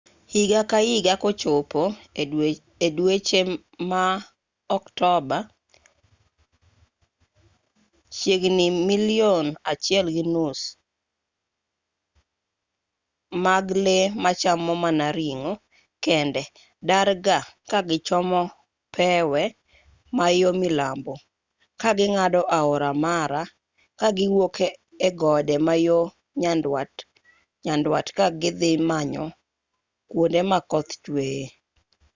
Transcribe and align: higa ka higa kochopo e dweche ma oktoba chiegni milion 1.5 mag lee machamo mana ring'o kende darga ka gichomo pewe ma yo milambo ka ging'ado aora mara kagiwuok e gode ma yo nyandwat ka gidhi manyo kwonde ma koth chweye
higa 0.33 0.61
ka 0.69 0.77
higa 0.89 1.13
kochopo 1.23 1.81
e 2.85 2.89
dweche 2.95 3.39
ma 3.89 4.03
oktoba 4.77 5.37
chiegni 8.15 8.67
milion 8.89 9.45
1.5 9.49 10.53
mag 13.45 13.65
lee 13.83 14.07
machamo 14.23 14.73
mana 14.83 15.07
ring'o 15.17 15.51
kende 16.05 16.43
darga 16.89 17.37
ka 17.69 17.79
gichomo 17.89 18.41
pewe 18.95 19.41
ma 20.17 20.27
yo 20.39 20.49
milambo 20.61 21.13
ka 21.81 21.89
ging'ado 21.97 22.41
aora 22.59 22.89
mara 23.03 23.41
kagiwuok 23.99 24.57
e 25.07 25.09
gode 25.19 25.55
ma 25.67 25.75
yo 25.85 25.99
nyandwat 27.65 28.07
ka 28.17 28.25
gidhi 28.41 28.71
manyo 28.89 29.25
kwonde 30.11 30.39
ma 30.49 30.59
koth 30.71 30.91
chweye 31.03 31.45